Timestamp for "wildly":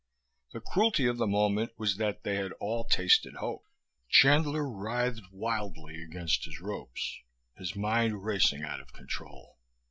5.31-6.01